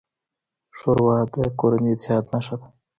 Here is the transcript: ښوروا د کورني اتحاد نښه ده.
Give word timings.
ښوروا 0.77 1.17
د 1.33 1.35
کورني 1.59 1.89
اتحاد 1.93 2.23
نښه 2.33 2.55
ده. 2.59 2.67